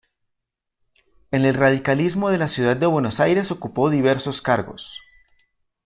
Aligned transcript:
En 1.29 1.45
el 1.45 1.53
radicalismo 1.53 2.31
de 2.31 2.39
la 2.39 2.47
ciudad 2.47 2.75
de 2.75 2.87
Buenos 2.87 3.19
Aires 3.19 3.51
ocupó 3.51 3.91
diversos 3.91 4.41
cargos. 4.41 4.99